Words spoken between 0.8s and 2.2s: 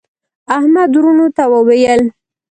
وروڼو ته وویل: